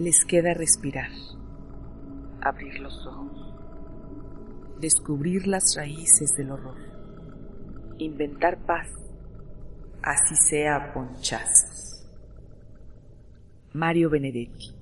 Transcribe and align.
Les 0.00 0.24
queda 0.24 0.54
respirar, 0.54 1.10
Abrir 2.42 2.80
los 2.80 3.06
ojos. 3.06 3.54
descubrir 4.80 5.46
las 5.46 5.74
raíces 5.76 6.34
del 6.36 6.50
horror, 6.52 6.78
Inventar 7.98 8.64
paz. 8.64 8.88
así 10.02 10.34
sea 10.36 10.76
a 10.76 10.92
ponchazos. 10.94 12.06
Mario 13.74 14.08
Benedetti. 14.08 14.74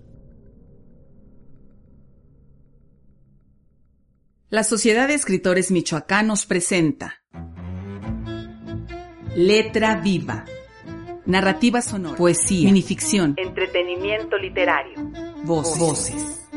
La 4.50 4.62
Sociedad 4.62 5.08
de 5.08 5.14
Escritores 5.14 5.70
Michoacanos 5.72 6.46
presenta 6.46 7.14
Letra 9.34 10.00
Viva. 10.00 10.44
Narrativa 11.28 11.82
sonora, 11.82 12.16
poesía, 12.16 12.64
minificción, 12.64 13.34
Entretenimiento 13.36 14.38
literario. 14.38 14.94
voz, 15.44 15.78
voces. 15.78 16.48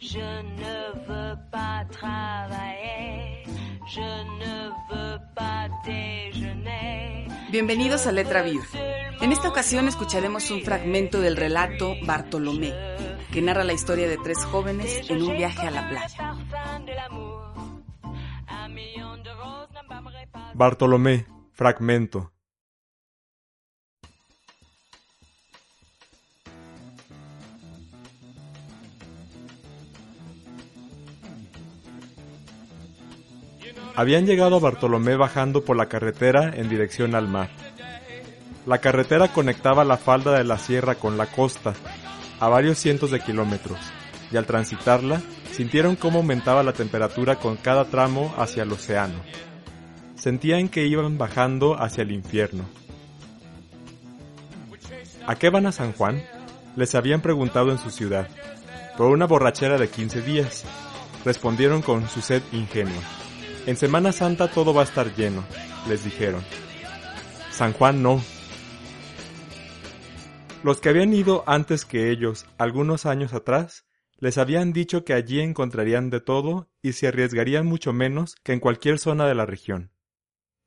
Je 0.00 0.18
ne 0.18 1.06
veux 1.06 1.36
pas 1.50 1.86
travailler, 1.90 3.44
je 3.86 4.00
ne 4.00 4.70
veux 4.88 5.20
pas 5.34 5.68
déjeuner. 5.84 7.28
Bienvenidos 7.50 8.06
a 8.06 8.12
Letra 8.12 8.40
Viva. 8.40 8.64
En 9.20 9.30
esta 9.30 9.50
ocasión 9.50 9.88
escucharemos 9.88 10.50
un 10.50 10.62
fragmento 10.62 11.20
del 11.20 11.36
relato 11.36 11.96
Bartolomé, 12.06 12.72
que 13.30 13.42
narra 13.42 13.64
la 13.64 13.74
historia 13.74 14.08
de 14.08 14.16
tres 14.16 14.38
jóvenes 14.38 15.02
en 15.10 15.20
un 15.22 15.36
viaje 15.36 15.66
a 15.66 15.70
la 15.70 15.86
playa. 15.90 16.21
Bartolomé, 20.62 21.26
fragmento. 21.54 22.30
Habían 33.96 34.24
llegado 34.24 34.54
a 34.54 34.60
Bartolomé 34.60 35.16
bajando 35.16 35.64
por 35.64 35.76
la 35.76 35.86
carretera 35.86 36.52
en 36.54 36.68
dirección 36.68 37.16
al 37.16 37.26
mar. 37.26 37.50
La 38.64 38.78
carretera 38.78 39.32
conectaba 39.32 39.84
la 39.84 39.96
falda 39.96 40.38
de 40.38 40.44
la 40.44 40.58
sierra 40.58 40.94
con 40.94 41.18
la 41.18 41.26
costa, 41.26 41.74
a 42.38 42.48
varios 42.48 42.78
cientos 42.78 43.10
de 43.10 43.18
kilómetros, 43.18 43.80
y 44.30 44.36
al 44.36 44.46
transitarla, 44.46 45.22
sintieron 45.50 45.96
cómo 45.96 46.18
aumentaba 46.18 46.62
la 46.62 46.72
temperatura 46.72 47.34
con 47.40 47.56
cada 47.56 47.86
tramo 47.86 48.32
hacia 48.38 48.62
el 48.62 48.70
océano 48.70 49.24
sentían 50.22 50.68
que 50.68 50.86
iban 50.86 51.18
bajando 51.18 51.82
hacia 51.82 52.02
el 52.02 52.12
infierno. 52.12 52.62
¿A 55.26 55.34
qué 55.34 55.50
van 55.50 55.66
a 55.66 55.72
San 55.72 55.92
Juan? 55.94 56.22
Les 56.76 56.94
habían 56.94 57.22
preguntado 57.22 57.72
en 57.72 57.78
su 57.78 57.90
ciudad. 57.90 58.28
Por 58.96 59.08
una 59.08 59.26
borrachera 59.26 59.78
de 59.78 59.88
15 59.88 60.22
días. 60.22 60.64
Respondieron 61.24 61.82
con 61.82 62.08
su 62.08 62.20
sed 62.20 62.40
ingenua. 62.52 63.02
En 63.66 63.76
Semana 63.76 64.12
Santa 64.12 64.48
todo 64.48 64.72
va 64.72 64.82
a 64.82 64.84
estar 64.84 65.12
lleno, 65.16 65.42
les 65.88 66.04
dijeron. 66.04 66.44
San 67.50 67.72
Juan 67.72 68.00
no. 68.00 68.22
Los 70.62 70.80
que 70.80 70.90
habían 70.90 71.12
ido 71.14 71.42
antes 71.48 71.84
que 71.84 72.12
ellos, 72.12 72.46
algunos 72.58 73.06
años 73.06 73.32
atrás, 73.32 73.86
les 74.18 74.38
habían 74.38 74.72
dicho 74.72 75.04
que 75.04 75.14
allí 75.14 75.40
encontrarían 75.40 76.10
de 76.10 76.20
todo 76.20 76.70
y 76.80 76.92
se 76.92 77.08
arriesgarían 77.08 77.66
mucho 77.66 77.92
menos 77.92 78.36
que 78.44 78.52
en 78.52 78.60
cualquier 78.60 79.00
zona 79.00 79.26
de 79.26 79.34
la 79.34 79.46
región. 79.46 79.90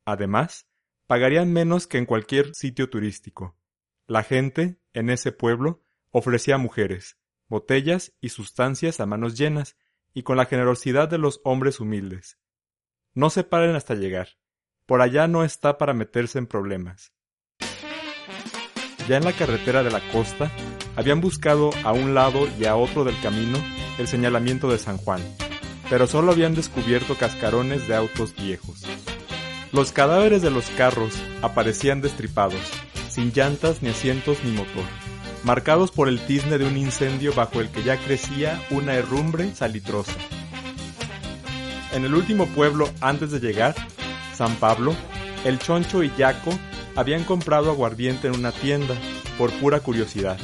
Además, 0.06 0.66
pagarían 1.06 1.52
menos 1.52 1.86
que 1.86 1.98
en 1.98 2.06
cualquier 2.06 2.54
sitio 2.54 2.88
turístico. 2.88 3.58
La 4.06 4.22
gente, 4.22 4.80
en 4.92 5.10
ese 5.10 5.32
pueblo, 5.32 5.82
ofrecía 6.10 6.58
mujeres, 6.58 7.18
botellas 7.48 8.14
y 8.20 8.28
sustancias 8.28 9.00
a 9.00 9.06
manos 9.06 9.36
llenas, 9.36 9.76
y 10.14 10.22
con 10.22 10.38
la 10.38 10.46
generosidad 10.46 11.08
de 11.08 11.18
los 11.18 11.40
hombres 11.44 11.80
humildes. 11.80 12.38
No 13.12 13.28
se 13.28 13.44
paren 13.44 13.76
hasta 13.76 13.94
llegar. 13.94 14.38
Por 14.86 15.02
allá 15.02 15.26
no 15.26 15.44
está 15.44 15.76
para 15.76 15.92
meterse 15.92 16.38
en 16.38 16.46
problemas. 16.46 17.12
Ya 19.08 19.16
en 19.16 19.24
la 19.24 19.32
carretera 19.32 19.82
de 19.82 19.90
la 19.90 20.00
costa, 20.12 20.50
habían 20.94 21.20
buscado 21.20 21.70
a 21.84 21.92
un 21.92 22.14
lado 22.14 22.48
y 22.58 22.64
a 22.64 22.76
otro 22.76 23.04
del 23.04 23.20
camino 23.20 23.58
el 23.98 24.06
señalamiento 24.06 24.70
de 24.70 24.78
San 24.78 24.96
Juan, 24.98 25.20
pero 25.90 26.06
solo 26.06 26.32
habían 26.32 26.54
descubierto 26.54 27.16
cascarones 27.16 27.86
de 27.88 27.96
autos 27.96 28.34
viejos. 28.36 28.84
Los 29.76 29.92
cadáveres 29.92 30.40
de 30.40 30.50
los 30.50 30.70
carros 30.70 31.12
aparecían 31.42 32.00
destripados, 32.00 32.62
sin 33.10 33.30
llantas 33.30 33.82
ni 33.82 33.90
asientos 33.90 34.38
ni 34.42 34.50
motor, 34.50 34.84
marcados 35.44 35.90
por 35.90 36.08
el 36.08 36.18
tizne 36.18 36.56
de 36.56 36.64
un 36.64 36.78
incendio 36.78 37.34
bajo 37.34 37.60
el 37.60 37.68
que 37.68 37.82
ya 37.82 37.98
crecía 37.98 38.58
una 38.70 38.94
herrumbre 38.94 39.54
salitrosa. 39.54 40.14
En 41.92 42.06
el 42.06 42.14
último 42.14 42.46
pueblo 42.46 42.88
antes 43.02 43.30
de 43.30 43.38
llegar, 43.38 43.74
San 44.34 44.54
Pablo, 44.56 44.94
el 45.44 45.58
Choncho 45.58 46.02
y 46.02 46.10
Yaco 46.16 46.58
habían 46.94 47.24
comprado 47.24 47.70
aguardiente 47.70 48.28
en 48.28 48.34
una 48.34 48.52
tienda, 48.52 48.94
por 49.36 49.52
pura 49.58 49.80
curiosidad, 49.80 50.38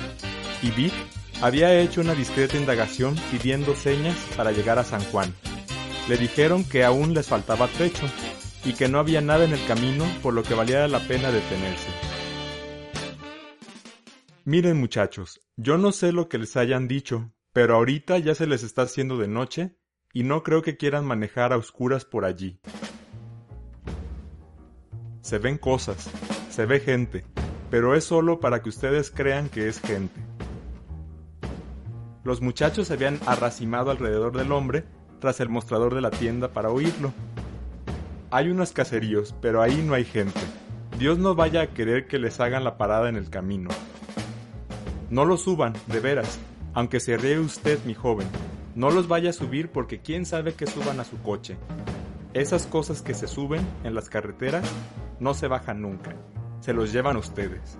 y 0.60 0.72
Vic 0.72 0.92
había 1.40 1.80
hecho 1.80 2.02
una 2.02 2.14
discreta 2.14 2.58
indagación 2.58 3.16
pidiendo 3.30 3.74
señas 3.76 4.16
para 4.36 4.52
llegar 4.52 4.78
a 4.78 4.84
San 4.84 5.02
Juan. 5.04 5.34
Le 6.06 6.18
dijeron 6.18 6.64
que 6.64 6.84
aún 6.84 7.14
les 7.14 7.28
faltaba 7.28 7.66
trecho, 7.68 8.04
y 8.64 8.74
que 8.74 8.88
no 8.88 8.98
había 8.98 9.20
nada 9.20 9.44
en 9.44 9.52
el 9.52 9.64
camino 9.66 10.04
por 10.22 10.34
lo 10.34 10.42
que 10.42 10.54
valiera 10.54 10.88
la 10.88 11.00
pena 11.00 11.30
detenerse. 11.30 11.88
Miren 14.44 14.78
muchachos, 14.78 15.40
yo 15.56 15.78
no 15.78 15.92
sé 15.92 16.12
lo 16.12 16.28
que 16.28 16.38
les 16.38 16.56
hayan 16.56 16.88
dicho, 16.88 17.32
pero 17.52 17.76
ahorita 17.76 18.18
ya 18.18 18.34
se 18.34 18.46
les 18.46 18.62
está 18.62 18.82
haciendo 18.82 19.16
de 19.16 19.28
noche 19.28 19.76
y 20.12 20.24
no 20.24 20.42
creo 20.42 20.62
que 20.62 20.76
quieran 20.76 21.04
manejar 21.04 21.52
a 21.52 21.56
oscuras 21.56 22.04
por 22.04 22.24
allí. 22.24 22.60
Se 25.20 25.38
ven 25.38 25.58
cosas, 25.58 26.10
se 26.50 26.66
ve 26.66 26.80
gente, 26.80 27.24
pero 27.70 27.94
es 27.94 28.04
solo 28.04 28.40
para 28.40 28.62
que 28.62 28.68
ustedes 28.68 29.10
crean 29.10 29.48
que 29.48 29.68
es 29.68 29.80
gente. 29.80 30.20
Los 32.24 32.40
muchachos 32.40 32.88
se 32.88 32.94
habían 32.94 33.18
arracimado 33.26 33.90
alrededor 33.90 34.36
del 34.36 34.52
hombre 34.52 34.84
tras 35.20 35.40
el 35.40 35.48
mostrador 35.48 35.94
de 35.94 36.00
la 36.00 36.10
tienda 36.10 36.52
para 36.52 36.70
oírlo. 36.70 37.12
Hay 38.34 38.48
unos 38.48 38.72
caseríos, 38.72 39.34
pero 39.42 39.60
ahí 39.60 39.84
no 39.86 39.92
hay 39.92 40.06
gente. 40.06 40.40
Dios 40.98 41.18
no 41.18 41.34
vaya 41.34 41.60
a 41.60 41.66
querer 41.66 42.06
que 42.06 42.18
les 42.18 42.40
hagan 42.40 42.64
la 42.64 42.78
parada 42.78 43.10
en 43.10 43.16
el 43.16 43.28
camino. 43.28 43.68
No 45.10 45.26
los 45.26 45.42
suban, 45.42 45.74
de 45.88 46.00
veras, 46.00 46.38
aunque 46.72 46.98
se 46.98 47.18
ríe 47.18 47.38
usted, 47.38 47.78
mi 47.84 47.92
joven. 47.92 48.26
No 48.74 48.90
los 48.90 49.06
vaya 49.06 49.28
a 49.28 49.34
subir 49.34 49.68
porque 49.68 50.00
quién 50.00 50.24
sabe 50.24 50.54
que 50.54 50.66
suban 50.66 50.98
a 50.98 51.04
su 51.04 51.20
coche. 51.20 51.58
Esas 52.32 52.66
cosas 52.66 53.02
que 53.02 53.12
se 53.12 53.28
suben 53.28 53.66
en 53.84 53.94
las 53.94 54.08
carreteras 54.08 54.64
no 55.20 55.34
se 55.34 55.46
bajan 55.46 55.82
nunca. 55.82 56.16
Se 56.60 56.72
los 56.72 56.90
llevan 56.90 57.18
ustedes. 57.18 57.78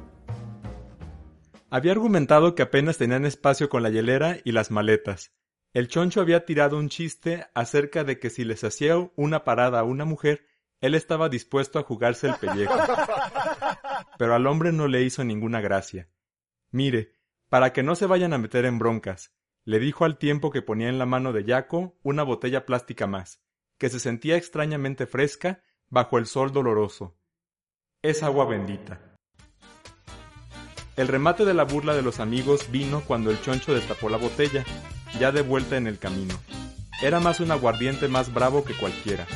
Había 1.70 1.92
argumentado 1.92 2.54
que 2.54 2.60
apenas 2.60 2.98
tenían 2.98 3.24
espacio 3.24 3.70
con 3.70 3.82
la 3.82 3.88
hielera 3.88 4.36
y 4.44 4.52
las 4.52 4.70
maletas, 4.70 5.32
el 5.72 5.88
choncho 5.88 6.20
había 6.20 6.44
tirado 6.44 6.78
un 6.78 6.88
chiste 6.88 7.46
acerca 7.54 8.04
de 8.04 8.18
que 8.18 8.30
si 8.30 8.44
les 8.44 8.62
hacía 8.62 8.96
una 9.16 9.44
parada 9.44 9.80
a 9.80 9.84
una 9.84 10.04
mujer, 10.04 10.46
él 10.80 10.94
estaba 10.94 11.28
dispuesto 11.28 11.78
a 11.78 11.84
jugarse 11.84 12.26
el 12.28 12.34
pellejo. 12.34 12.74
Pero 14.18 14.34
al 14.34 14.46
hombre 14.46 14.72
no 14.72 14.88
le 14.88 15.02
hizo 15.02 15.24
ninguna 15.24 15.60
gracia. 15.60 16.08
Mire, 16.70 17.12
para 17.48 17.72
que 17.72 17.82
no 17.82 17.94
se 17.94 18.06
vayan 18.06 18.32
a 18.32 18.38
meter 18.38 18.64
en 18.64 18.78
broncas, 18.78 19.32
le 19.64 19.78
dijo 19.78 20.04
al 20.04 20.18
tiempo 20.18 20.50
que 20.50 20.60
ponía 20.60 20.88
en 20.88 20.98
la 20.98 21.06
mano 21.06 21.32
de 21.32 21.44
Yaco 21.44 21.96
una 22.02 22.22
botella 22.22 22.66
plástica 22.66 23.06
más, 23.06 23.40
que 23.78 23.88
se 23.88 24.00
sentía 24.00 24.36
extrañamente 24.36 25.06
fresca 25.06 25.62
bajo 25.88 26.18
el 26.18 26.26
sol 26.26 26.52
doloroso. 26.52 27.16
Es 28.02 28.22
agua 28.22 28.44
bendita. 28.44 29.16
El 30.96 31.08
remate 31.08 31.44
de 31.44 31.54
la 31.54 31.64
burla 31.64 31.94
de 31.94 32.02
los 32.02 32.20
amigos 32.20 32.70
vino 32.70 33.02
cuando 33.06 33.30
el 33.30 33.40
choncho 33.40 33.72
destapó 33.72 34.10
la 34.10 34.18
botella, 34.18 34.64
ya 35.18 35.32
de 35.32 35.42
vuelta 35.42 35.76
en 35.76 35.86
el 35.86 35.98
camino. 35.98 36.34
Era 37.02 37.20
más 37.20 37.40
un 37.40 37.50
aguardiente 37.50 38.08
más 38.08 38.32
bravo 38.32 38.64
que 38.64 38.74
cualquiera. 38.74 39.26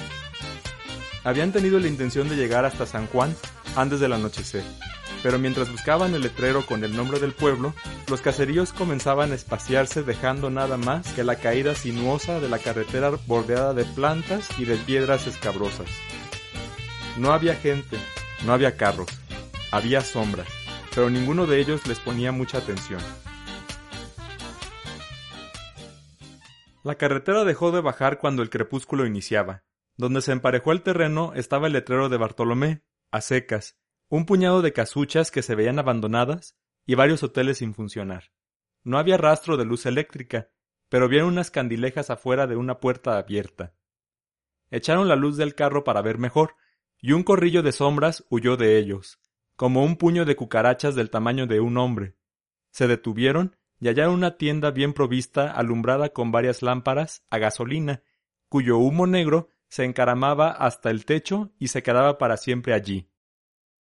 Habían 1.24 1.52
tenido 1.52 1.80
la 1.80 1.88
intención 1.88 2.28
de 2.28 2.36
llegar 2.36 2.64
hasta 2.64 2.86
San 2.86 3.06
Juan 3.08 3.34
antes 3.74 3.98
del 3.98 4.12
anochecer, 4.12 4.62
pero 5.22 5.40
mientras 5.40 5.70
buscaban 5.72 6.14
el 6.14 6.22
letrero 6.22 6.64
con 6.64 6.84
el 6.84 6.94
nombre 6.94 7.18
del 7.18 7.32
pueblo, 7.32 7.74
los 8.08 8.20
caseríos 8.20 8.72
comenzaban 8.72 9.32
a 9.32 9.34
espaciarse 9.34 10.04
dejando 10.04 10.50
nada 10.50 10.76
más 10.76 11.12
que 11.14 11.24
la 11.24 11.36
caída 11.36 11.74
sinuosa 11.74 12.38
de 12.38 12.48
la 12.48 12.60
carretera 12.60 13.10
bordeada 13.26 13.74
de 13.74 13.84
plantas 13.84 14.48
y 14.58 14.64
de 14.64 14.76
piedras 14.76 15.26
escabrosas. 15.26 15.88
No 17.16 17.32
había 17.32 17.56
gente, 17.56 17.96
no 18.44 18.52
había 18.52 18.76
carros, 18.76 19.08
había 19.72 20.02
sombras, 20.02 20.46
pero 20.94 21.10
ninguno 21.10 21.46
de 21.46 21.58
ellos 21.58 21.86
les 21.88 21.98
ponía 21.98 22.30
mucha 22.30 22.58
atención. 22.58 23.00
La 26.86 26.94
carretera 26.94 27.42
dejó 27.42 27.72
de 27.72 27.80
bajar 27.80 28.20
cuando 28.20 28.44
el 28.44 28.48
crepúsculo 28.48 29.06
iniciaba. 29.06 29.64
Donde 29.96 30.20
se 30.22 30.30
emparejó 30.30 30.70
el 30.70 30.82
terreno 30.82 31.32
estaba 31.34 31.66
el 31.66 31.72
letrero 31.72 32.08
de 32.08 32.16
Bartolomé, 32.16 32.84
a 33.10 33.22
secas, 33.22 33.76
un 34.08 34.24
puñado 34.24 34.62
de 34.62 34.72
casuchas 34.72 35.32
que 35.32 35.42
se 35.42 35.56
veían 35.56 35.80
abandonadas 35.80 36.56
y 36.86 36.94
varios 36.94 37.24
hoteles 37.24 37.58
sin 37.58 37.74
funcionar. 37.74 38.30
No 38.84 38.98
había 38.98 39.16
rastro 39.16 39.56
de 39.56 39.64
luz 39.64 39.84
eléctrica, 39.84 40.52
pero 40.88 41.08
vieron 41.08 41.30
unas 41.30 41.50
candilejas 41.50 42.08
afuera 42.08 42.46
de 42.46 42.54
una 42.54 42.78
puerta 42.78 43.18
abierta. 43.18 43.74
Echaron 44.70 45.08
la 45.08 45.16
luz 45.16 45.36
del 45.36 45.56
carro 45.56 45.82
para 45.82 46.02
ver 46.02 46.18
mejor, 46.18 46.54
y 47.00 47.10
un 47.10 47.24
corrillo 47.24 47.64
de 47.64 47.72
sombras 47.72 48.24
huyó 48.30 48.56
de 48.56 48.78
ellos, 48.78 49.18
como 49.56 49.82
un 49.82 49.96
puño 49.96 50.24
de 50.24 50.36
cucarachas 50.36 50.94
del 50.94 51.10
tamaño 51.10 51.48
de 51.48 51.58
un 51.58 51.78
hombre. 51.78 52.14
Se 52.70 52.86
detuvieron 52.86 53.56
y 53.80 53.88
hallaron 53.88 54.14
una 54.14 54.36
tienda 54.36 54.70
bien 54.70 54.92
provista, 54.92 55.50
alumbrada 55.50 56.10
con 56.10 56.32
varias 56.32 56.62
lámparas 56.62 57.24
a 57.30 57.38
gasolina, 57.38 58.02
cuyo 58.48 58.78
humo 58.78 59.06
negro 59.06 59.48
se 59.68 59.84
encaramaba 59.84 60.50
hasta 60.50 60.90
el 60.90 61.04
techo 61.04 61.52
y 61.58 61.68
se 61.68 61.82
quedaba 61.82 62.18
para 62.18 62.36
siempre 62.36 62.72
allí. 62.72 63.10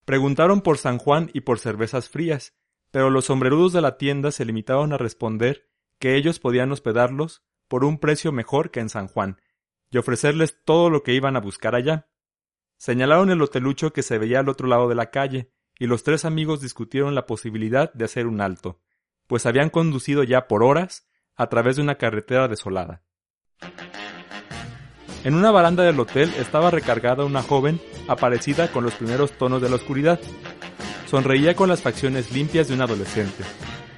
Preguntaron 0.05 0.61
por 0.61 0.77
San 0.77 0.97
Juan 0.97 1.29
y 1.33 1.41
por 1.41 1.59
cervezas 1.59 2.09
frías, 2.09 2.53
pero 2.91 3.09
los 3.09 3.25
sombrerudos 3.25 3.73
de 3.73 3.81
la 3.81 3.97
tienda 3.97 4.31
se 4.31 4.45
limitaron 4.45 4.93
a 4.93 4.97
responder 4.97 5.69
que 5.99 6.15
ellos 6.15 6.39
podían 6.39 6.71
hospedarlos 6.71 7.43
por 7.67 7.83
un 7.83 7.97
precio 7.97 8.31
mejor 8.31 8.71
que 8.71 8.79
en 8.79 8.89
San 8.89 9.07
Juan, 9.07 9.41
y 9.89 9.97
ofrecerles 9.97 10.63
todo 10.63 10.89
lo 10.89 11.03
que 11.03 11.13
iban 11.13 11.35
a 11.35 11.41
buscar 11.41 11.75
allá. 11.75 12.09
Señalaron 12.77 13.29
el 13.31 13.41
hotelucho 13.41 13.93
que 13.93 14.03
se 14.03 14.17
veía 14.17 14.39
al 14.39 14.49
otro 14.49 14.67
lado 14.67 14.87
de 14.87 14.95
la 14.95 15.09
calle, 15.09 15.51
y 15.79 15.87
los 15.87 16.03
tres 16.03 16.25
amigos 16.25 16.61
discutieron 16.61 17.15
la 17.15 17.25
posibilidad 17.25 17.91
de 17.93 18.05
hacer 18.05 18.27
un 18.27 18.41
alto, 18.41 18.81
pues 19.27 19.45
habían 19.45 19.69
conducido 19.69 20.23
ya 20.23 20.47
por 20.47 20.63
horas 20.63 21.07
a 21.35 21.47
través 21.47 21.75
de 21.75 21.81
una 21.81 21.95
carretera 21.95 22.47
desolada. 22.47 23.01
En 25.23 25.33
una 25.33 25.51
baranda 25.51 25.83
del 25.83 25.99
hotel 25.99 26.31
estaba 26.37 26.69
recargada 26.69 27.25
una 27.25 27.41
joven 27.41 27.81
aparecida 28.07 28.71
con 28.71 28.83
los 28.83 28.93
primeros 28.93 29.31
tonos 29.31 29.61
de 29.61 29.69
la 29.69 29.75
oscuridad. 29.75 30.19
Sonreía 31.07 31.55
con 31.55 31.67
las 31.67 31.81
facciones 31.81 32.31
limpias 32.31 32.67
de 32.67 32.75
un 32.75 32.81
adolescente, 32.81 33.43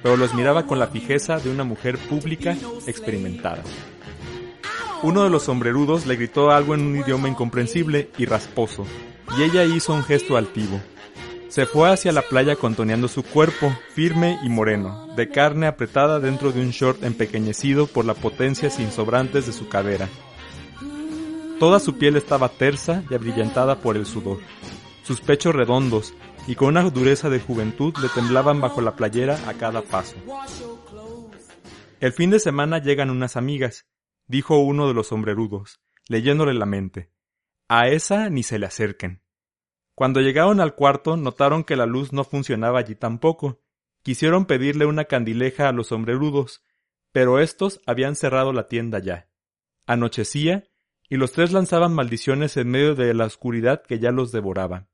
pero 0.02 0.16
los 0.16 0.34
miraba 0.34 0.66
con 0.66 0.78
la 0.78 0.86
fijeza 0.86 1.38
de 1.38 1.50
una 1.50 1.64
mujer 1.64 1.98
pública 1.98 2.56
experimentada. 2.86 3.62
Uno 5.02 5.22
de 5.22 5.30
los 5.30 5.44
sombrerudos 5.44 6.06
le 6.06 6.16
gritó 6.16 6.50
algo 6.50 6.74
en 6.74 6.80
un 6.80 6.96
idioma 6.96 7.28
incomprensible 7.28 8.10
y 8.18 8.24
rasposo, 8.24 8.84
y 9.38 9.42
ella 9.42 9.64
hizo 9.64 9.92
un 9.92 10.02
gesto 10.02 10.36
altivo. 10.36 10.80
Se 11.58 11.66
fue 11.66 11.90
hacia 11.90 12.12
la 12.12 12.22
playa 12.22 12.54
contoneando 12.54 13.08
su 13.08 13.24
cuerpo, 13.24 13.76
firme 13.92 14.38
y 14.44 14.48
moreno, 14.48 15.08
de 15.16 15.28
carne 15.28 15.66
apretada 15.66 16.20
dentro 16.20 16.52
de 16.52 16.60
un 16.60 16.70
short 16.70 17.02
empequeñecido 17.02 17.88
por 17.88 18.04
la 18.04 18.14
potencia 18.14 18.70
sin 18.70 18.92
sobrantes 18.92 19.44
de 19.44 19.52
su 19.52 19.68
cadera, 19.68 20.08
Toda 21.58 21.80
su 21.80 21.98
piel 21.98 22.14
estaba 22.14 22.48
tersa 22.48 23.02
y 23.10 23.14
abrillantada 23.14 23.80
por 23.80 23.96
el 23.96 24.06
sudor. 24.06 24.38
Sus 25.02 25.20
pechos 25.20 25.52
redondos 25.52 26.14
y 26.46 26.54
con 26.54 26.68
una 26.68 26.88
dureza 26.90 27.28
de 27.28 27.40
juventud 27.40 27.92
le 28.00 28.08
temblaban 28.08 28.60
bajo 28.60 28.80
la 28.80 28.94
playera 28.94 29.36
a 29.48 29.54
cada 29.54 29.82
paso. 29.82 30.14
El 31.98 32.12
fin 32.12 32.30
de 32.30 32.38
semana 32.38 32.78
llegan 32.78 33.10
unas 33.10 33.36
amigas, 33.36 33.84
dijo 34.28 34.58
uno 34.58 34.86
de 34.86 34.94
los 34.94 35.08
sombrerudos, 35.08 35.80
leyéndole 36.06 36.54
la 36.54 36.66
mente. 36.66 37.10
A 37.66 37.88
esa 37.88 38.30
ni 38.30 38.44
se 38.44 38.60
le 38.60 38.66
acerquen. 38.66 39.24
Cuando 39.98 40.20
llegaron 40.20 40.60
al 40.60 40.76
cuarto 40.76 41.16
notaron 41.16 41.64
que 41.64 41.74
la 41.74 41.84
luz 41.84 42.12
no 42.12 42.22
funcionaba 42.22 42.78
allí 42.78 42.94
tampoco. 42.94 43.60
Quisieron 44.04 44.46
pedirle 44.46 44.86
una 44.86 45.06
candileja 45.06 45.68
a 45.68 45.72
los 45.72 45.88
sombrerudos, 45.88 46.62
pero 47.10 47.40
estos 47.40 47.80
habían 47.84 48.14
cerrado 48.14 48.52
la 48.52 48.68
tienda 48.68 49.00
ya. 49.00 49.28
Anochecía 49.88 50.68
y 51.08 51.16
los 51.16 51.32
tres 51.32 51.50
lanzaban 51.50 51.96
maldiciones 51.96 52.56
en 52.56 52.68
medio 52.68 52.94
de 52.94 53.12
la 53.12 53.24
oscuridad 53.24 53.82
que 53.82 53.98
ya 53.98 54.12
los 54.12 54.30
devoraba. 54.30 54.86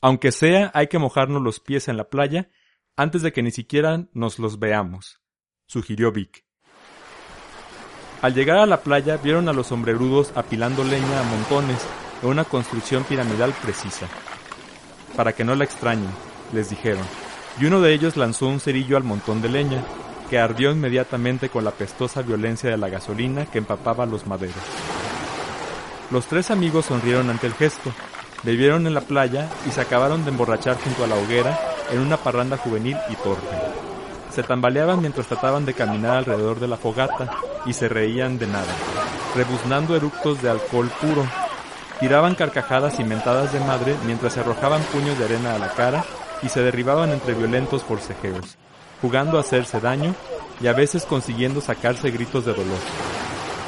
Aunque 0.00 0.30
sea, 0.30 0.70
hay 0.72 0.86
que 0.86 1.00
mojarnos 1.00 1.42
los 1.42 1.58
pies 1.58 1.88
en 1.88 1.96
la 1.96 2.08
playa 2.08 2.48
antes 2.94 3.22
de 3.22 3.32
que 3.32 3.42
ni 3.42 3.50
siquiera 3.50 4.06
nos 4.12 4.38
los 4.38 4.60
veamos, 4.60 5.20
sugirió 5.66 6.12
Vic. 6.12 6.46
Al 8.22 8.34
llegar 8.34 8.58
a 8.58 8.66
la 8.66 8.82
playa 8.82 9.16
vieron 9.16 9.48
a 9.48 9.52
los 9.52 9.66
sombrerudos 9.66 10.30
apilando 10.36 10.84
leña 10.84 11.18
a 11.18 11.24
montones 11.24 11.84
en 12.22 12.28
una 12.28 12.44
construcción 12.44 13.04
piramidal 13.04 13.52
precisa. 13.62 14.06
Para 15.16 15.32
que 15.32 15.44
no 15.44 15.54
la 15.54 15.64
extrañen, 15.64 16.10
les 16.52 16.70
dijeron, 16.70 17.04
y 17.60 17.66
uno 17.66 17.80
de 17.80 17.92
ellos 17.92 18.16
lanzó 18.16 18.46
un 18.46 18.60
cerillo 18.60 18.96
al 18.96 19.04
montón 19.04 19.42
de 19.42 19.48
leña, 19.48 19.82
que 20.28 20.38
ardió 20.38 20.70
inmediatamente 20.70 21.48
con 21.48 21.64
la 21.64 21.70
pestosa 21.70 22.22
violencia 22.22 22.70
de 22.70 22.76
la 22.76 22.88
gasolina 22.88 23.46
que 23.46 23.58
empapaba 23.58 24.06
los 24.06 24.26
maderos. 24.26 24.56
Los 26.10 26.26
tres 26.26 26.50
amigos 26.50 26.86
sonrieron 26.86 27.30
ante 27.30 27.46
el 27.46 27.54
gesto, 27.54 27.92
bebieron 28.42 28.86
en 28.86 28.94
la 28.94 29.00
playa 29.00 29.48
y 29.66 29.70
se 29.70 29.80
acabaron 29.80 30.24
de 30.24 30.30
emborrachar 30.30 30.78
junto 30.78 31.04
a 31.04 31.06
la 31.06 31.16
hoguera 31.16 31.58
en 31.90 32.00
una 32.00 32.16
parranda 32.16 32.56
juvenil 32.56 32.96
y 33.10 33.16
torpe. 33.16 33.56
Se 34.30 34.42
tambaleaban 34.42 35.00
mientras 35.00 35.26
trataban 35.26 35.64
de 35.64 35.74
caminar 35.74 36.18
alrededor 36.18 36.60
de 36.60 36.68
la 36.68 36.76
fogata 36.76 37.30
y 37.66 37.72
se 37.72 37.88
reían 37.88 38.38
de 38.38 38.46
nada, 38.46 38.72
rebuznando 39.34 39.96
eructos 39.96 40.40
de 40.42 40.50
alcohol 40.50 40.90
puro. 41.00 41.26
Tiraban 42.00 42.36
carcajadas 42.36 43.00
inventadas 43.00 43.52
de 43.52 43.60
madre 43.60 43.96
mientras 44.06 44.32
se 44.32 44.40
arrojaban 44.40 44.82
puños 44.82 45.18
de 45.18 45.24
arena 45.24 45.54
a 45.54 45.58
la 45.58 45.72
cara 45.72 46.04
y 46.42 46.48
se 46.48 46.62
derribaban 46.62 47.10
entre 47.10 47.34
violentos 47.34 47.82
forcejeos, 47.82 48.56
jugando 49.02 49.36
a 49.36 49.40
hacerse 49.40 49.80
daño 49.80 50.14
y 50.60 50.68
a 50.68 50.72
veces 50.72 51.04
consiguiendo 51.04 51.60
sacarse 51.60 52.10
gritos 52.10 52.44
de 52.44 52.52
dolor. 52.52 52.78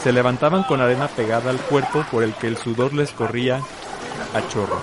Se 0.02 0.12
levantaban 0.12 0.62
con 0.62 0.80
arena 0.80 1.08
pegada 1.08 1.50
al 1.50 1.58
cuerpo 1.58 2.04
por 2.10 2.22
el 2.22 2.32
que 2.34 2.46
el 2.46 2.56
sudor 2.56 2.94
les 2.94 3.10
corría 3.10 3.60
a 4.34 4.48
chorro. 4.48 4.80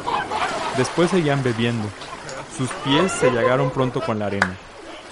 Después 0.78 1.10
seguían 1.10 1.42
bebiendo. 1.42 1.88
Sus 2.58 2.70
pies 2.84 3.12
se 3.14 3.32
llagaron 3.32 3.72
pronto 3.72 4.02
con 4.02 4.20
la 4.20 4.28
arena. 4.28 4.56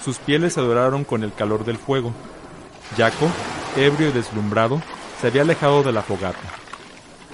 Sus 0.04 0.18
pieles 0.18 0.52
se 0.52 0.60
doraron 0.60 1.04
con 1.04 1.24
el 1.24 1.32
calor 1.32 1.64
del 1.64 1.78
fuego. 1.78 2.12
Jaco, 2.96 3.28
ebrio 3.76 4.10
y 4.10 4.12
deslumbrado, 4.12 4.80
se 5.20 5.28
había 5.28 5.42
alejado 5.42 5.82
de 5.82 5.92
la 5.92 6.02
fogata. 6.02 6.65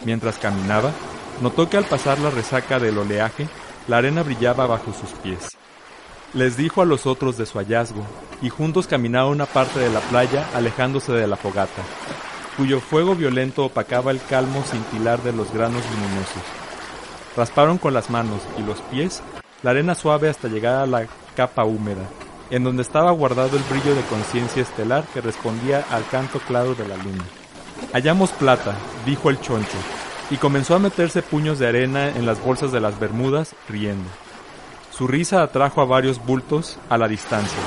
Mientras 0.04 0.38
caminaba, 0.38 0.92
notó 1.40 1.68
que 1.68 1.76
al 1.76 1.84
pasar 1.84 2.18
la 2.18 2.30
resaca 2.30 2.78
del 2.78 2.98
oleaje, 2.98 3.48
la 3.88 3.98
arena 3.98 4.22
brillaba 4.22 4.66
bajo 4.66 4.92
sus 4.92 5.10
pies. 5.22 5.56
Les 6.34 6.56
dijo 6.56 6.82
a 6.82 6.86
los 6.86 7.06
otros 7.06 7.36
de 7.36 7.46
su 7.46 7.58
hallazgo, 7.58 8.04
y 8.40 8.48
juntos 8.48 8.86
caminaron 8.86 9.32
una 9.32 9.46
parte 9.46 9.78
de 9.78 9.90
la 9.90 10.00
playa 10.00 10.48
alejándose 10.54 11.12
de 11.12 11.26
la 11.26 11.36
fogata 11.36 11.82
cuyo 12.56 12.80
fuego 12.80 13.14
violento 13.14 13.64
opacaba 13.64 14.10
el 14.10 14.20
calmo 14.22 14.62
cintilar 14.62 15.22
de 15.22 15.32
los 15.32 15.52
granos 15.52 15.82
luminosos. 15.90 16.42
Rasparon 17.36 17.78
con 17.78 17.94
las 17.94 18.10
manos 18.10 18.42
y 18.58 18.62
los 18.62 18.80
pies 18.82 19.22
la 19.62 19.70
arena 19.70 19.94
suave 19.94 20.28
hasta 20.28 20.48
llegar 20.48 20.76
a 20.76 20.86
la 20.86 21.06
capa 21.34 21.64
húmeda, 21.64 22.02
en 22.50 22.64
donde 22.64 22.82
estaba 22.82 23.10
guardado 23.12 23.56
el 23.56 23.62
brillo 23.64 23.94
de 23.94 24.02
conciencia 24.02 24.62
estelar 24.62 25.04
que 25.14 25.20
respondía 25.20 25.84
al 25.90 26.06
canto 26.08 26.40
claro 26.40 26.74
de 26.74 26.86
la 26.86 26.96
luna. 26.96 27.24
Hallamos 27.92 28.30
plata, 28.30 28.74
dijo 29.04 29.30
el 29.30 29.40
choncho, 29.40 29.78
y 30.30 30.36
comenzó 30.36 30.74
a 30.74 30.78
meterse 30.78 31.22
puños 31.22 31.58
de 31.58 31.68
arena 31.68 32.08
en 32.08 32.26
las 32.26 32.42
bolsas 32.42 32.72
de 32.72 32.80
las 32.80 32.98
bermudas, 32.98 33.54
riendo. 33.68 34.08
Su 34.90 35.06
risa 35.06 35.42
atrajo 35.42 35.80
a 35.80 35.86
varios 35.86 36.24
bultos 36.24 36.78
a 36.88 36.98
la 36.98 37.08
distancia. 37.08 37.58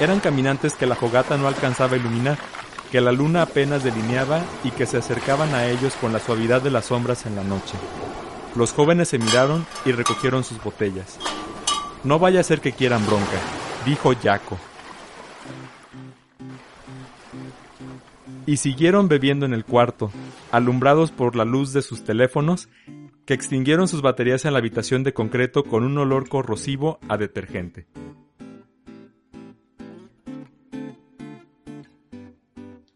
Eran 0.00 0.20
caminantes 0.20 0.74
que 0.74 0.86
la 0.86 0.96
fogata 0.96 1.36
no 1.36 1.46
alcanzaba 1.46 1.94
a 1.94 1.98
iluminar, 1.98 2.38
que 2.90 3.00
la 3.00 3.12
luna 3.12 3.42
apenas 3.42 3.84
delineaba 3.84 4.40
y 4.64 4.70
que 4.70 4.86
se 4.86 4.98
acercaban 4.98 5.54
a 5.54 5.66
ellos 5.66 5.94
con 6.00 6.12
la 6.12 6.20
suavidad 6.20 6.62
de 6.62 6.70
las 6.70 6.86
sombras 6.86 7.26
en 7.26 7.36
la 7.36 7.44
noche. 7.44 7.74
Los 8.54 8.72
jóvenes 8.72 9.08
se 9.08 9.18
miraron 9.18 9.66
y 9.84 9.92
recogieron 9.92 10.44
sus 10.44 10.62
botellas. 10.62 11.18
No 12.04 12.18
vaya 12.18 12.40
a 12.40 12.44
ser 12.44 12.60
que 12.60 12.72
quieran 12.72 13.04
bronca, 13.06 13.38
dijo 13.84 14.12
Jaco. 14.22 14.58
Y 18.46 18.58
siguieron 18.58 19.08
bebiendo 19.08 19.46
en 19.46 19.54
el 19.54 19.64
cuarto, 19.64 20.10
alumbrados 20.50 21.10
por 21.10 21.36
la 21.36 21.44
luz 21.44 21.72
de 21.72 21.82
sus 21.82 22.04
teléfonos, 22.04 22.68
que 23.26 23.34
extinguieron 23.34 23.88
sus 23.88 24.02
baterías 24.02 24.44
en 24.44 24.52
la 24.52 24.58
habitación 24.58 25.02
de 25.02 25.14
concreto 25.14 25.64
con 25.64 25.84
un 25.84 25.96
olor 25.96 26.28
corrosivo 26.28 26.98
a 27.08 27.16
detergente. 27.16 27.86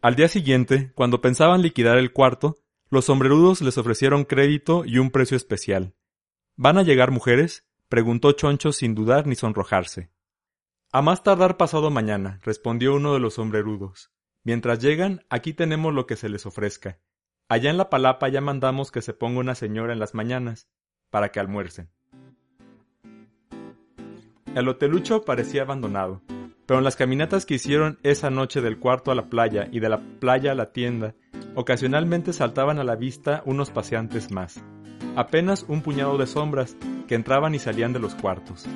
Al 0.00 0.14
día 0.14 0.28
siguiente, 0.28 0.93
cuando 0.95 1.21
pensaban 1.21 1.62
liquidar 1.62 1.99
el 1.99 2.12
cuarto, 2.12 2.57
los 2.90 3.07
sombrerudos 3.07 3.61
les 3.62 3.76
ofrecieron 3.78 4.25
crédito 4.25 4.85
y 4.85 4.99
un 4.99 5.11
precio 5.11 5.37
especial. 5.37 5.95
¿Van 6.57 6.78
a 6.78 6.83
llegar 6.83 7.11
mujeres? 7.11 7.64
preguntó 7.88 8.33
Choncho 8.33 8.73
sin 8.73 8.95
dudar 8.95 9.26
ni 9.26 9.35
sonrojarse. 9.35 10.11
A 10.93 11.02
más 11.02 11.23
tardar 11.23 11.57
pasado 11.57 11.90
mañana, 11.90 12.40
respondió 12.43 12.95
uno 12.95 13.12
de 13.12 13.21
los 13.21 13.35
sombrerudos. 13.35 14.11
Mientras 14.49 14.78
llegan, 14.78 15.26
aquí 15.28 15.52
tenemos 15.52 15.93
lo 15.93 16.07
que 16.07 16.17
se 16.17 16.31
les 16.31 16.47
ofrezca. 16.47 16.97
Allá 17.50 17.69
en 17.69 17.76
la 17.76 17.90
palapa 17.90 18.31
ya 18.31 18.40
mandamos 18.40 18.90
que 18.90 19.02
se 19.02 19.12
ponga 19.12 19.40
una 19.40 19.55
señora 19.55 19.93
en 19.93 19.99
las 19.99 20.14
mañanas, 20.14 20.71
para 21.11 21.28
que 21.28 21.38
almuercen. 21.38 21.90
El 24.55 24.67
hotelucho 24.69 25.26
parecía 25.26 25.64
abandonado 25.64 26.23
pero 26.64 26.78
en 26.78 26.85
las 26.85 26.97
caminatas 26.97 27.47
que 27.47 27.55
hicieron 27.55 27.99
esa 28.02 28.28
noche 28.28 28.61
del 28.61 28.78
cuarto 28.78 29.11
a 29.11 29.14
la 29.14 29.31
playa 29.31 29.69
y 29.73 29.81
de 29.81 29.88
la 29.88 30.00
playa 30.21 30.52
a 30.52 30.55
la 30.55 30.71
tienda, 30.71 31.14
ocasionalmente 31.55 32.35
saltaban 32.35 32.78
a 32.78 32.85
la 32.85 32.95
vista 32.95 33.43
unos 33.47 33.71
paseantes 33.71 34.31
más. 34.31 34.62
apenas 35.17 35.64
un 35.67 35.81
puñado 35.81 36.19
de 36.19 36.26
sombras 36.26 36.76
que 37.07 37.14
entraban 37.14 37.55
y 37.55 37.59
salían 37.59 37.95
de 37.95 38.00
los 38.00 38.14
cuartos. 38.14 38.67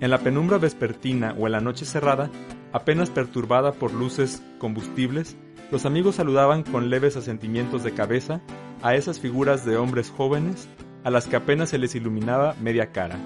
En 0.00 0.10
la 0.10 0.18
penumbra 0.18 0.56
vespertina 0.56 1.34
o 1.38 1.46
en 1.46 1.52
la 1.52 1.60
noche 1.60 1.84
cerrada, 1.84 2.30
apenas 2.72 3.10
perturbada 3.10 3.72
por 3.72 3.92
luces 3.92 4.42
combustibles, 4.58 5.36
los 5.70 5.86
amigos 5.86 6.16
saludaban 6.16 6.62
con 6.62 6.90
leves 6.90 7.16
asentimientos 7.16 7.84
de 7.84 7.92
cabeza 7.92 8.40
a 8.82 8.94
esas 8.94 9.20
figuras 9.20 9.64
de 9.64 9.76
hombres 9.76 10.10
jóvenes 10.10 10.68
a 11.04 11.10
las 11.10 11.26
que 11.26 11.36
apenas 11.36 11.70
se 11.70 11.78
les 11.78 11.94
iluminaba 11.94 12.54
media 12.60 12.92
cara. 12.92 13.18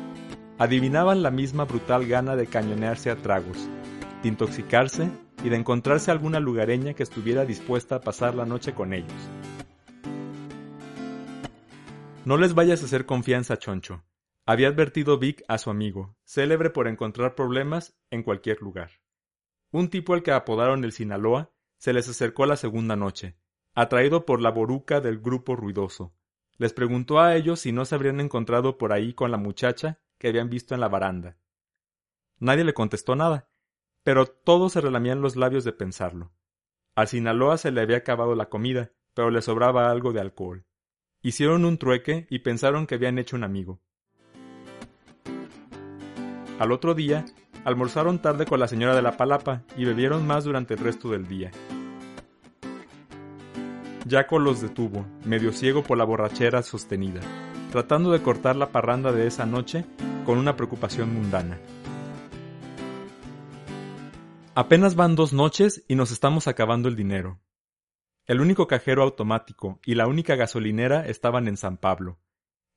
Adivinaban 0.58 1.22
la 1.22 1.30
misma 1.30 1.64
brutal 1.64 2.06
gana 2.06 2.36
de 2.36 2.46
cañonearse 2.46 3.10
a 3.10 3.16
tragos, 3.16 3.68
de 4.22 4.28
intoxicarse 4.28 5.10
y 5.44 5.48
de 5.48 5.56
encontrarse 5.56 6.10
alguna 6.10 6.40
lugareña 6.40 6.94
que 6.94 7.02
estuviera 7.02 7.44
dispuesta 7.44 7.96
a 7.96 8.00
pasar 8.00 8.34
la 8.34 8.46
noche 8.46 8.74
con 8.74 8.92
ellos. 8.92 9.12
No 12.24 12.36
les 12.36 12.54
vayas 12.54 12.82
a 12.82 12.84
hacer 12.84 13.04
confianza, 13.04 13.58
Choncho, 13.58 14.04
había 14.46 14.68
advertido 14.68 15.18
Vic 15.18 15.44
a 15.48 15.58
su 15.58 15.70
amigo, 15.70 16.16
célebre 16.24 16.70
por 16.70 16.86
encontrar 16.86 17.34
problemas 17.34 17.96
en 18.10 18.22
cualquier 18.22 18.60
lugar. 18.60 19.01
Un 19.72 19.88
tipo 19.88 20.12
al 20.12 20.22
que 20.22 20.32
apodaron 20.32 20.84
el 20.84 20.92
Sinaloa 20.92 21.50
se 21.78 21.92
les 21.94 22.08
acercó 22.08 22.46
la 22.46 22.56
segunda 22.56 22.94
noche, 22.94 23.36
atraído 23.74 24.26
por 24.26 24.40
la 24.40 24.50
boruca 24.50 25.00
del 25.00 25.18
grupo 25.18 25.56
ruidoso. 25.56 26.14
Les 26.58 26.74
preguntó 26.74 27.20
a 27.20 27.34
ellos 27.34 27.58
si 27.60 27.72
no 27.72 27.86
se 27.86 27.94
habrían 27.94 28.20
encontrado 28.20 28.76
por 28.76 28.92
ahí 28.92 29.14
con 29.14 29.30
la 29.30 29.38
muchacha 29.38 29.98
que 30.18 30.28
habían 30.28 30.50
visto 30.50 30.74
en 30.74 30.80
la 30.80 30.88
baranda. 30.88 31.38
Nadie 32.38 32.64
le 32.64 32.74
contestó 32.74 33.16
nada, 33.16 33.48
pero 34.04 34.26
todos 34.26 34.74
se 34.74 34.82
relamían 34.82 35.22
los 35.22 35.36
labios 35.36 35.64
de 35.64 35.72
pensarlo. 35.72 36.32
Al 36.94 37.08
Sinaloa 37.08 37.56
se 37.56 37.70
le 37.70 37.80
había 37.80 37.96
acabado 37.96 38.34
la 38.34 38.50
comida, 38.50 38.92
pero 39.14 39.30
le 39.30 39.40
sobraba 39.40 39.90
algo 39.90 40.12
de 40.12 40.20
alcohol. 40.20 40.66
Hicieron 41.22 41.64
un 41.64 41.78
trueque 41.78 42.26
y 42.28 42.40
pensaron 42.40 42.86
que 42.86 42.96
habían 42.96 43.18
hecho 43.18 43.36
un 43.36 43.44
amigo. 43.44 43.80
Al 46.58 46.72
otro 46.72 46.94
día, 46.94 47.24
almorzaron 47.64 48.20
tarde 48.20 48.46
con 48.46 48.60
la 48.60 48.68
señora 48.68 48.94
de 48.94 49.02
la 49.02 49.16
palapa 49.16 49.62
y 49.76 49.84
bebieron 49.84 50.26
más 50.26 50.44
durante 50.44 50.74
el 50.74 50.80
resto 50.80 51.10
del 51.10 51.28
día. 51.28 51.50
Jaco 54.08 54.38
los 54.38 54.60
detuvo, 54.60 55.06
medio 55.24 55.52
ciego 55.52 55.82
por 55.82 55.96
la 55.96 56.04
borrachera 56.04 56.62
sostenida, 56.62 57.20
tratando 57.70 58.10
de 58.10 58.20
cortar 58.20 58.56
la 58.56 58.70
parranda 58.72 59.12
de 59.12 59.26
esa 59.26 59.46
noche 59.46 59.84
con 60.26 60.38
una 60.38 60.56
preocupación 60.56 61.14
mundana. 61.14 61.58
Apenas 64.54 64.96
van 64.96 65.16
dos 65.16 65.32
noches 65.32 65.84
y 65.88 65.94
nos 65.94 66.10
estamos 66.10 66.46
acabando 66.46 66.88
el 66.88 66.96
dinero. 66.96 67.40
El 68.26 68.40
único 68.40 68.66
cajero 68.66 69.02
automático 69.02 69.80
y 69.84 69.94
la 69.94 70.06
única 70.06 70.36
gasolinera 70.36 71.06
estaban 71.06 71.48
en 71.48 71.56
San 71.56 71.78
Pablo. 71.78 72.18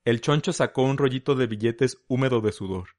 El 0.06 0.22
choncho 0.22 0.54
sacó 0.54 0.84
un 0.84 0.98
rollito 0.98 1.36
de 1.36 1.48
billetes 1.48 2.04
húmedo 2.08 2.39
de 2.39 2.51
sudor. 2.51 2.89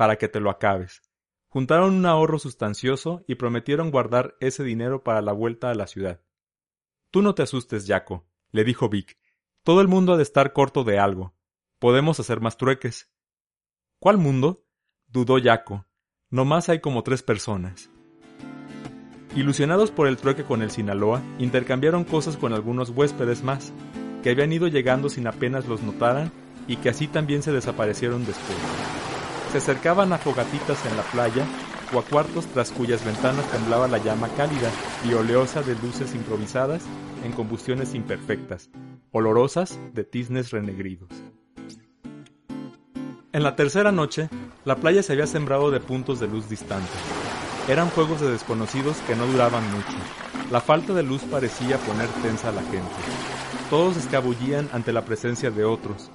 Para 0.00 0.16
que 0.16 0.28
te 0.28 0.40
lo 0.40 0.48
acabes. 0.48 1.02
Juntaron 1.50 1.92
un 1.92 2.06
ahorro 2.06 2.38
sustancioso 2.38 3.22
y 3.28 3.34
prometieron 3.34 3.90
guardar 3.90 4.34
ese 4.40 4.64
dinero 4.64 5.04
para 5.04 5.20
la 5.20 5.32
vuelta 5.32 5.68
a 5.68 5.74
la 5.74 5.86
ciudad. 5.86 6.22
Tú 7.10 7.20
no 7.20 7.34
te 7.34 7.42
asustes, 7.42 7.86
Jaco, 7.86 8.26
le 8.50 8.64
dijo 8.64 8.88
Vic. 8.88 9.18
Todo 9.62 9.82
el 9.82 9.88
mundo 9.88 10.14
ha 10.14 10.16
de 10.16 10.22
estar 10.22 10.54
corto 10.54 10.84
de 10.84 10.98
algo. 10.98 11.34
Podemos 11.78 12.18
hacer 12.18 12.40
más 12.40 12.56
trueques. 12.56 13.10
¿Cuál 13.98 14.16
mundo? 14.16 14.64
dudó 15.06 15.36
Jaco. 15.38 15.84
más 16.30 16.70
hay 16.70 16.80
como 16.80 17.02
tres 17.02 17.22
personas. 17.22 17.90
Ilusionados 19.36 19.90
por 19.90 20.06
el 20.06 20.16
trueque 20.16 20.44
con 20.44 20.62
el 20.62 20.70
Sinaloa, 20.70 21.22
intercambiaron 21.38 22.04
cosas 22.04 22.38
con 22.38 22.54
algunos 22.54 22.88
huéspedes 22.88 23.42
más, 23.42 23.74
que 24.22 24.30
habían 24.30 24.50
ido 24.50 24.66
llegando 24.66 25.10
sin 25.10 25.26
apenas 25.26 25.68
los 25.68 25.82
notaran 25.82 26.32
y 26.66 26.78
que 26.78 26.88
así 26.88 27.06
también 27.06 27.42
se 27.42 27.52
desaparecieron 27.52 28.24
después. 28.24 29.09
Se 29.52 29.58
acercaban 29.58 30.12
a 30.12 30.18
fogatitas 30.18 30.84
en 30.86 30.96
la 30.96 31.02
playa 31.02 31.44
o 31.92 31.98
a 31.98 32.04
cuartos 32.04 32.46
tras 32.46 32.70
cuyas 32.70 33.04
ventanas 33.04 33.44
temblaba 33.50 33.88
la 33.88 33.98
llama 33.98 34.28
cálida 34.36 34.70
y 35.04 35.12
oleosa 35.12 35.62
de 35.62 35.74
luces 35.74 36.14
improvisadas 36.14 36.84
en 37.24 37.32
combustiones 37.32 37.94
imperfectas, 37.94 38.70
olorosas 39.10 39.78
de 39.92 40.04
tiznes 40.04 40.50
renegridos. 40.50 41.08
En 43.32 43.42
la 43.42 43.56
tercera 43.56 43.90
noche, 43.90 44.28
la 44.64 44.76
playa 44.76 45.02
se 45.02 45.14
había 45.14 45.26
sembrado 45.26 45.70
de 45.70 45.80
puntos 45.80 46.20
de 46.20 46.28
luz 46.28 46.48
distantes. 46.48 46.90
Eran 47.68 47.90
fuegos 47.90 48.20
de 48.20 48.30
desconocidos 48.30 48.98
que 49.06 49.16
no 49.16 49.26
duraban 49.26 49.64
mucho. 49.72 49.96
La 50.50 50.60
falta 50.60 50.94
de 50.94 51.02
luz 51.02 51.22
parecía 51.22 51.76
poner 51.78 52.08
tensa 52.22 52.48
a 52.48 52.52
la 52.52 52.62
gente. 52.62 52.94
Todos 53.68 53.96
escabullían 53.96 54.68
ante 54.72 54.92
la 54.92 55.04
presencia 55.04 55.50
de 55.50 55.64
otros. 55.64 56.10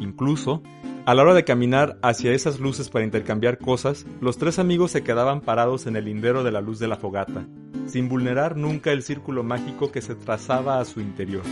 Incluso, 0.00 0.62
a 1.06 1.14
la 1.14 1.22
hora 1.22 1.34
de 1.34 1.44
caminar 1.44 1.98
hacia 2.02 2.32
esas 2.32 2.58
luces 2.58 2.90
para 2.90 3.04
intercambiar 3.04 3.58
cosas, 3.58 4.04
los 4.20 4.38
tres 4.38 4.58
amigos 4.58 4.90
se 4.90 5.04
quedaban 5.04 5.40
parados 5.40 5.86
en 5.86 5.94
el 5.94 6.06
lindero 6.06 6.42
de 6.42 6.50
la 6.50 6.60
luz 6.60 6.80
de 6.80 6.88
la 6.88 6.96
fogata, 6.96 7.46
sin 7.86 8.08
vulnerar 8.08 8.56
nunca 8.56 8.90
el 8.90 9.04
círculo 9.04 9.44
mágico 9.44 9.92
que 9.92 10.02
se 10.02 10.16
trazaba 10.16 10.80
a 10.80 10.84
su 10.84 11.00
interior. 11.00 11.44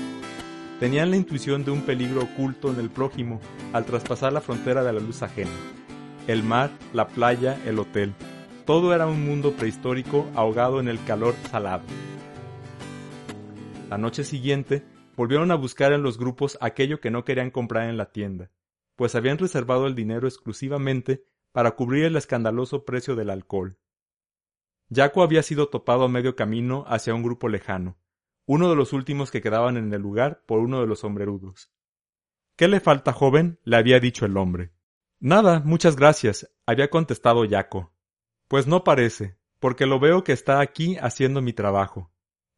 Tenían 0.80 1.10
la 1.10 1.16
intuición 1.16 1.64
de 1.64 1.70
un 1.70 1.82
peligro 1.82 2.24
oculto 2.24 2.72
en 2.72 2.80
el 2.80 2.90
prójimo 2.90 3.40
al 3.72 3.84
traspasar 3.84 4.32
la 4.32 4.40
frontera 4.40 4.82
de 4.82 4.92
la 4.92 4.98
luz 4.98 5.22
ajena. 5.22 5.52
El 6.26 6.42
mar, 6.42 6.70
la 6.92 7.06
playa, 7.06 7.56
el 7.64 7.78
hotel, 7.78 8.12
todo 8.66 8.92
era 8.92 9.06
un 9.06 9.24
mundo 9.24 9.52
prehistórico 9.52 10.26
ahogado 10.34 10.80
en 10.80 10.88
el 10.88 10.98
calor 11.04 11.36
salado. 11.48 11.84
La 13.88 13.98
noche 13.98 14.24
siguiente, 14.24 14.84
volvieron 15.16 15.52
a 15.52 15.54
buscar 15.54 15.92
en 15.92 16.02
los 16.02 16.18
grupos 16.18 16.58
aquello 16.60 17.00
que 17.00 17.12
no 17.12 17.24
querían 17.24 17.52
comprar 17.52 17.88
en 17.88 17.96
la 17.96 18.06
tienda 18.06 18.50
pues 18.96 19.14
habían 19.14 19.38
reservado 19.38 19.86
el 19.86 19.94
dinero 19.94 20.26
exclusivamente 20.26 21.24
para 21.52 21.72
cubrir 21.72 22.04
el 22.04 22.16
escandaloso 22.16 22.84
precio 22.84 23.14
del 23.14 23.30
alcohol. 23.30 23.78
Jaco 24.92 25.22
había 25.22 25.42
sido 25.42 25.68
topado 25.68 26.04
a 26.04 26.08
medio 26.08 26.36
camino 26.36 26.84
hacia 26.88 27.14
un 27.14 27.22
grupo 27.22 27.48
lejano, 27.48 27.96
uno 28.46 28.68
de 28.68 28.76
los 28.76 28.92
últimos 28.92 29.30
que 29.30 29.40
quedaban 29.40 29.76
en 29.76 29.92
el 29.92 30.02
lugar 30.02 30.42
por 30.46 30.58
uno 30.58 30.80
de 30.80 30.86
los 30.86 31.00
sombrerudos. 31.00 31.70
¿Qué 32.56 32.68
le 32.68 32.80
falta, 32.80 33.12
joven? 33.12 33.58
le 33.64 33.76
había 33.76 34.00
dicho 34.00 34.26
el 34.26 34.36
hombre. 34.36 34.72
Nada, 35.18 35.60
muchas 35.64 35.96
gracias, 35.96 36.52
había 36.66 36.90
contestado 36.90 37.48
Jaco. 37.48 37.92
Pues 38.48 38.66
no 38.66 38.84
parece, 38.84 39.38
porque 39.58 39.86
lo 39.86 39.98
veo 39.98 40.22
que 40.24 40.32
está 40.32 40.60
aquí 40.60 40.96
haciendo 41.00 41.40
mi 41.40 41.52
trabajo. 41.52 42.12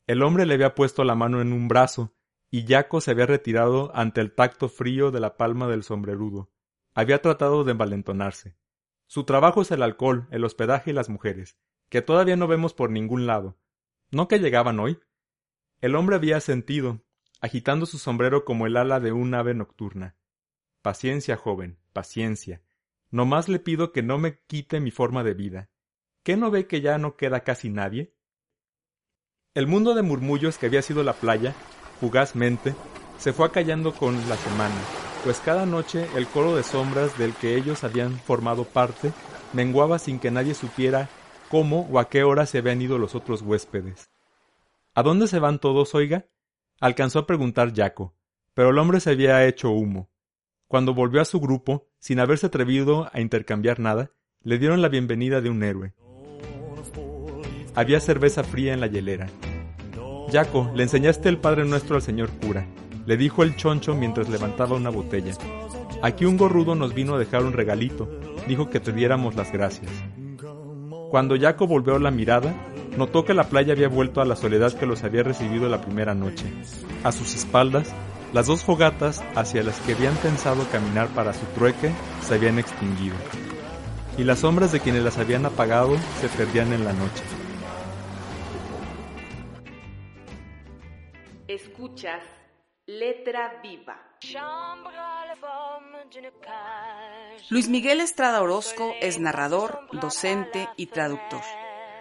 El 0.06 0.22
hombre 0.22 0.46
le 0.46 0.54
había 0.54 0.74
puesto 0.74 1.04
la 1.04 1.14
mano 1.14 1.40
en 1.40 1.52
un 1.52 1.68
brazo 1.68 2.15
y 2.50 2.66
Jaco 2.66 3.00
se 3.00 3.10
había 3.10 3.26
retirado 3.26 3.90
ante 3.94 4.20
el 4.20 4.34
tacto 4.34 4.68
frío 4.68 5.10
de 5.10 5.20
la 5.20 5.36
palma 5.36 5.66
del 5.68 5.82
sombrerudo. 5.82 6.50
Había 6.94 7.20
tratado 7.20 7.64
de 7.64 7.72
envalentonarse. 7.72 8.56
Su 9.06 9.24
trabajo 9.24 9.62
es 9.62 9.70
el 9.70 9.82
alcohol, 9.82 10.26
el 10.30 10.44
hospedaje 10.44 10.90
y 10.90 10.94
las 10.94 11.08
mujeres, 11.08 11.58
que 11.88 12.02
todavía 12.02 12.36
no 12.36 12.46
vemos 12.46 12.74
por 12.74 12.90
ningún 12.90 13.26
lado. 13.26 13.58
¿No 14.10 14.28
que 14.28 14.38
llegaban 14.38 14.80
hoy? 14.80 14.98
El 15.80 15.94
hombre 15.94 16.16
había 16.16 16.40
sentido, 16.40 17.02
agitando 17.40 17.86
su 17.86 17.98
sombrero 17.98 18.44
como 18.44 18.66
el 18.66 18.76
ala 18.76 19.00
de 19.00 19.12
un 19.12 19.34
ave 19.34 19.54
nocturna. 19.54 20.16
Paciencia, 20.82 21.36
joven, 21.36 21.78
paciencia. 21.92 22.62
No 23.10 23.26
más 23.26 23.48
le 23.48 23.58
pido 23.58 23.92
que 23.92 24.02
no 24.02 24.18
me 24.18 24.40
quite 24.46 24.80
mi 24.80 24.90
forma 24.90 25.22
de 25.22 25.34
vida. 25.34 25.70
¿Qué 26.22 26.36
no 26.36 26.50
ve 26.50 26.66
que 26.66 26.80
ya 26.80 26.98
no 26.98 27.16
queda 27.16 27.40
casi 27.40 27.70
nadie? 27.70 28.14
El 29.54 29.66
mundo 29.66 29.94
de 29.94 30.02
murmullos 30.02 30.58
que 30.58 30.66
había 30.66 30.82
sido 30.82 31.02
la 31.02 31.14
playa 31.14 31.54
fugazmente, 32.00 32.74
se 33.18 33.32
fue 33.32 33.46
acallando 33.46 33.92
con 33.92 34.16
la 34.28 34.36
semana, 34.36 34.74
pues 35.24 35.40
cada 35.40 35.66
noche 35.66 36.06
el 36.14 36.26
coro 36.26 36.54
de 36.54 36.62
sombras 36.62 37.16
del 37.18 37.34
que 37.34 37.56
ellos 37.56 37.84
habían 37.84 38.18
formado 38.18 38.64
parte 38.64 39.12
menguaba 39.52 39.98
sin 39.98 40.18
que 40.18 40.30
nadie 40.30 40.54
supiera 40.54 41.08
cómo 41.48 41.88
o 41.90 41.98
a 41.98 42.08
qué 42.08 42.22
hora 42.24 42.46
se 42.46 42.58
habían 42.58 42.82
ido 42.82 42.98
los 42.98 43.14
otros 43.14 43.42
huéspedes. 43.42 44.10
¿A 44.94 45.02
dónde 45.02 45.28
se 45.28 45.38
van 45.38 45.58
todos, 45.58 45.94
oiga? 45.94 46.26
alcanzó 46.80 47.20
a 47.20 47.26
preguntar 47.26 47.74
Jaco, 47.74 48.14
pero 48.54 48.70
el 48.70 48.78
hombre 48.78 49.00
se 49.00 49.10
había 49.10 49.46
hecho 49.46 49.70
humo. 49.70 50.10
Cuando 50.68 50.94
volvió 50.94 51.20
a 51.20 51.24
su 51.24 51.40
grupo, 51.40 51.88
sin 51.98 52.20
haberse 52.20 52.46
atrevido 52.46 53.08
a 53.12 53.20
intercambiar 53.20 53.78
nada, 53.78 54.10
le 54.42 54.58
dieron 54.58 54.82
la 54.82 54.88
bienvenida 54.88 55.40
de 55.40 55.50
un 55.50 55.62
héroe. 55.62 55.94
Había 57.74 58.00
cerveza 58.00 58.42
fría 58.42 58.72
en 58.72 58.80
la 58.80 58.86
hielera, 58.86 59.28
Jaco, 60.30 60.70
le 60.74 60.82
enseñaste 60.82 61.28
el 61.28 61.38
Padre 61.38 61.64
Nuestro 61.64 61.96
al 61.96 62.02
señor 62.02 62.30
cura, 62.30 62.66
le 63.06 63.16
dijo 63.16 63.42
el 63.42 63.54
choncho 63.56 63.94
mientras 63.94 64.28
levantaba 64.28 64.76
una 64.76 64.90
botella. 64.90 65.32
Aquí 66.02 66.24
un 66.24 66.36
gorrudo 66.36 66.74
nos 66.74 66.94
vino 66.94 67.14
a 67.14 67.18
dejar 67.18 67.44
un 67.44 67.52
regalito, 67.52 68.08
dijo 68.48 68.68
que 68.68 68.80
te 68.80 68.92
diéramos 68.92 69.36
las 69.36 69.52
gracias. 69.52 69.90
Cuando 71.10 71.38
Jaco 71.38 71.66
volvió 71.68 71.98
la 72.00 72.10
mirada, 72.10 72.54
notó 72.96 73.24
que 73.24 73.34
la 73.34 73.44
playa 73.44 73.72
había 73.72 73.88
vuelto 73.88 74.20
a 74.20 74.24
la 74.24 74.34
soledad 74.34 74.72
que 74.72 74.86
los 74.86 75.04
había 75.04 75.22
recibido 75.22 75.68
la 75.68 75.80
primera 75.80 76.14
noche. 76.14 76.52
A 77.04 77.12
sus 77.12 77.34
espaldas, 77.34 77.94
las 78.32 78.46
dos 78.46 78.64
fogatas 78.64 79.22
hacia 79.36 79.62
las 79.62 79.78
que 79.80 79.92
habían 79.92 80.16
pensado 80.16 80.66
caminar 80.72 81.08
para 81.08 81.32
su 81.32 81.46
trueque 81.54 81.92
se 82.26 82.34
habían 82.34 82.58
extinguido, 82.58 83.14
y 84.18 84.24
las 84.24 84.40
sombras 84.40 84.72
de 84.72 84.80
quienes 84.80 85.04
las 85.04 85.18
habían 85.18 85.46
apagado 85.46 85.96
se 86.20 86.28
perdían 86.36 86.72
en 86.72 86.84
la 86.84 86.92
noche. 86.92 87.22
Escuchas 91.96 92.24
Letra 92.84 93.58
viva. 93.62 93.96
Luis 97.48 97.68
Miguel 97.70 98.00
Estrada 98.00 98.42
Orozco 98.42 98.92
es 99.00 99.18
narrador, 99.18 99.88
docente 99.92 100.68
y 100.76 100.86
traductor. 100.88 101.40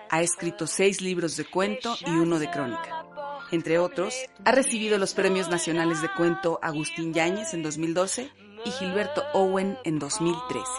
Ha 0.09 0.21
escrito 0.21 0.67
seis 0.67 1.01
libros 1.01 1.37
de 1.37 1.45
cuento 1.45 1.95
y 2.05 2.09
uno 2.09 2.39
de 2.39 2.51
crónica. 2.51 3.05
Entre 3.51 3.79
otros, 3.79 4.13
ha 4.43 4.51
recibido 4.51 4.97
los 4.97 5.13
premios 5.13 5.47
nacionales 5.47 6.01
de 6.01 6.09
cuento 6.09 6.59
Agustín 6.61 7.13
Yáñez 7.13 7.53
en 7.53 7.63
2012 7.63 8.29
y 8.65 8.71
Gilberto 8.71 9.23
Owen 9.33 9.77
en 9.85 9.97
2013. 9.97 10.71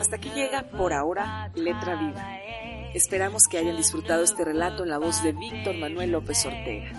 Hasta 0.00 0.16
aquí 0.16 0.30
llega 0.30 0.62
por 0.62 0.94
ahora 0.94 1.52
Letra 1.54 1.94
Viva. 1.94 2.47
Esperamos 2.94 3.44
que 3.48 3.58
hayan 3.58 3.76
disfrutado 3.76 4.24
este 4.24 4.44
relato 4.44 4.82
en 4.82 4.90
la 4.90 4.98
voz 4.98 5.22
de 5.22 5.32
Víctor 5.32 5.76
Manuel 5.76 6.12
López 6.12 6.44
Ortega. 6.46 6.92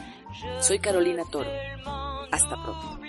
Soy 0.62 0.80
Carolina 0.80 1.24
Toro. 1.30 1.50
Hasta 2.32 2.56
pronto. 2.64 3.00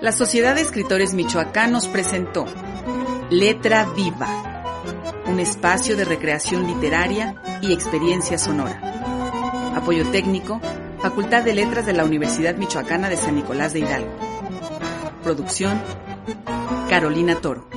La 0.00 0.12
Sociedad 0.12 0.54
de 0.54 0.62
Escritores 0.62 1.12
Michoacanos 1.12 1.88
presentó 1.88 2.46
Letra 3.30 3.84
Viva, 3.96 4.82
un 5.26 5.40
espacio 5.40 5.96
de 5.96 6.04
recreación 6.04 6.66
literaria 6.66 7.42
y 7.60 7.72
experiencia 7.72 8.38
sonora. 8.38 8.80
Apoyo 9.76 10.10
técnico, 10.10 10.60
Facultad 11.00 11.44
de 11.44 11.54
Letras 11.54 11.86
de 11.86 11.92
la 11.92 12.04
Universidad 12.04 12.56
Michoacana 12.56 13.08
de 13.08 13.16
San 13.16 13.36
Nicolás 13.36 13.72
de 13.72 13.80
Hidalgo. 13.80 14.10
Producción, 15.22 15.80
Carolina 16.88 17.36
Toro. 17.36 17.68